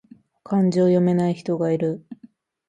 [0.43, 2.03] 漢字を読めない人がいる